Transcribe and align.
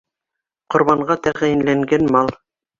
Ҡорбанға 0.77 1.19
тәғәйенләнгән 1.29 2.13
мал. 2.19 2.37